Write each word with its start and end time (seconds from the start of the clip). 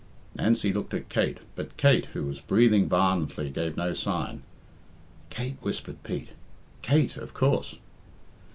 Nancy 0.33 0.73
looked 0.73 0.95
at 0.95 1.09
Kate, 1.09 1.37
but 1.55 1.77
Kate, 1.77 2.07
who 2.07 2.23
was 2.23 2.39
breathing 2.41 2.89
violently, 2.89 3.51
gave 3.51 3.77
no 3.77 3.93
sign. 3.93 4.41
"Kate," 5.29 5.57
whispered 5.61 6.01
Pete; 6.01 6.29
"Kate, 6.81 7.17
of 7.17 7.35
coorse." 7.35 7.77